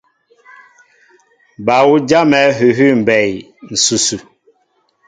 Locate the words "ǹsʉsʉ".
3.79-4.15